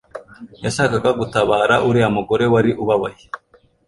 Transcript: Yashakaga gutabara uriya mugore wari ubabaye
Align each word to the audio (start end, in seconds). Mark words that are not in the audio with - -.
Yashakaga 0.65 1.09
gutabara 1.19 1.75
uriya 1.87 2.09
mugore 2.15 2.45
wari 2.53 2.71
ubabaye 2.83 3.25